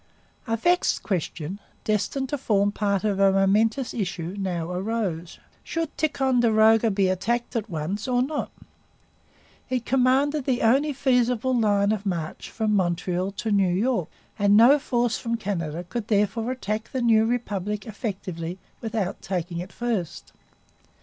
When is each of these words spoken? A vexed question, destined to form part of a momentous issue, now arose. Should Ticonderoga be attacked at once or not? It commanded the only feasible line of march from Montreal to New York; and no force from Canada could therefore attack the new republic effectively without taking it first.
A 0.47 0.57
vexed 0.57 1.03
question, 1.03 1.59
destined 1.83 2.29
to 2.29 2.37
form 2.39 2.71
part 2.71 3.03
of 3.03 3.19
a 3.19 3.31
momentous 3.31 3.93
issue, 3.93 4.35
now 4.35 4.71
arose. 4.71 5.37
Should 5.63 5.95
Ticonderoga 5.95 6.89
be 6.89 7.07
attacked 7.07 7.55
at 7.55 7.69
once 7.69 8.07
or 8.07 8.23
not? 8.23 8.49
It 9.69 9.85
commanded 9.85 10.45
the 10.45 10.63
only 10.63 10.91
feasible 10.91 11.55
line 11.55 11.91
of 11.91 12.03
march 12.07 12.49
from 12.49 12.73
Montreal 12.75 13.31
to 13.33 13.51
New 13.51 13.69
York; 13.71 14.09
and 14.39 14.57
no 14.57 14.79
force 14.79 15.19
from 15.19 15.37
Canada 15.37 15.83
could 15.83 16.07
therefore 16.07 16.49
attack 16.49 16.89
the 16.91 17.01
new 17.03 17.23
republic 17.23 17.85
effectively 17.85 18.57
without 18.81 19.21
taking 19.21 19.59
it 19.59 19.71
first. 19.71 20.33